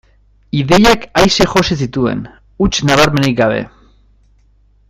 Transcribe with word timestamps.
Ideiak 0.59 1.03
aise 1.23 1.47
josi 1.51 1.77
zituen, 1.83 2.25
huts 2.65 2.83
nabarmenik 2.91 3.39
gabe. 3.45 3.63